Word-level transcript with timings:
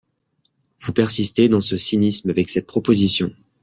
Vous 0.79 0.93
persistez 0.93 1.47
dans 1.47 1.61
ce 1.61 1.77
cynisme 1.77 2.31
avec 2.31 2.49
cette 2.49 2.65
proposition. 2.65 3.31